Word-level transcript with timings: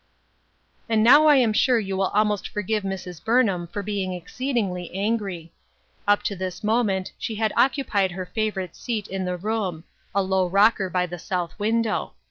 And 0.89 1.03
now 1.03 1.27
I 1.27 1.35
am 1.35 1.53
sure 1.53 1.77
you 1.79 1.95
will 1.95 2.07
almost 2.07 2.49
forgive 2.49 2.81
Mrs. 2.81 3.23
Burnham 3.23 3.67
for 3.67 3.83
being 3.83 4.13
exceedingly 4.13 4.89
angry. 4.95 5.53
Up 6.07 6.23
to 6.23 6.35
this 6.35 6.63
moment 6.63 7.11
she 7.19 7.35
had 7.35 7.53
occupied 7.55 8.13
her 8.13 8.25
favorite 8.25 8.75
seat 8.75 9.07
in 9.07 9.25
the 9.25 9.37
room— 9.37 9.83
a 10.15 10.23
low 10.23 10.47
rocker 10.47 10.89
by 10.89 11.05
the 11.05 11.19
south 11.19 11.51
window 11.59 11.83
—"FOREWARNED" 11.83 11.85
AND" 11.85 12.05
FOREARMED." 12.15 12.17